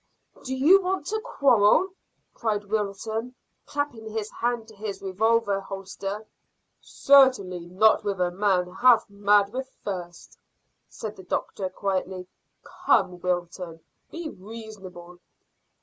"Do 0.43 0.55
you 0.55 0.81
want 0.81 1.05
to 1.09 1.21
quarrel?" 1.23 1.89
cried 2.33 2.65
Wilton, 2.65 3.35
clapping 3.67 4.09
his 4.09 4.31
hand 4.31 4.67
to 4.69 4.75
his 4.75 4.99
revolver 4.99 5.59
holster. 5.61 6.25
"Certainly 6.81 7.67
not 7.67 8.03
with 8.03 8.19
a 8.19 8.31
man 8.31 8.71
half 8.71 9.07
mad 9.11 9.53
with 9.53 9.69
thirst," 9.85 10.39
said 10.89 11.15
the 11.17 11.23
doctor 11.23 11.69
quietly. 11.69 12.27
"Come, 12.63 13.19
Wilton, 13.19 13.81
be 14.09 14.27
reasonable." 14.27 15.19